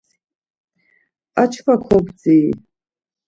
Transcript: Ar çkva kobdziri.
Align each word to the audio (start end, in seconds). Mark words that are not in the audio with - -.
Ar 1.41 1.47
çkva 1.51 1.75
kobdziri. 1.87 2.49